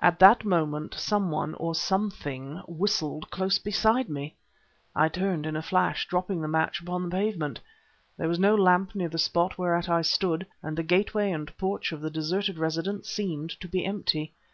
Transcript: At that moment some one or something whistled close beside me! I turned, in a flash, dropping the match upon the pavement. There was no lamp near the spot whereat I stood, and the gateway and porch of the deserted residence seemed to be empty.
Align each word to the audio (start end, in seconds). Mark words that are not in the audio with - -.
At 0.00 0.18
that 0.20 0.42
moment 0.46 0.94
some 0.94 1.30
one 1.30 1.52
or 1.56 1.74
something 1.74 2.62
whistled 2.66 3.28
close 3.30 3.58
beside 3.58 4.08
me! 4.08 4.34
I 4.96 5.10
turned, 5.10 5.44
in 5.44 5.54
a 5.54 5.60
flash, 5.60 6.08
dropping 6.08 6.40
the 6.40 6.48
match 6.48 6.80
upon 6.80 7.02
the 7.02 7.10
pavement. 7.14 7.60
There 8.16 8.26
was 8.26 8.38
no 8.38 8.54
lamp 8.54 8.94
near 8.94 9.10
the 9.10 9.18
spot 9.18 9.58
whereat 9.58 9.90
I 9.90 10.00
stood, 10.00 10.46
and 10.62 10.78
the 10.78 10.82
gateway 10.82 11.30
and 11.30 11.54
porch 11.58 11.92
of 11.92 12.00
the 12.00 12.08
deserted 12.10 12.56
residence 12.56 13.10
seemed 13.10 13.50
to 13.60 13.68
be 13.68 13.84
empty. 13.84 14.32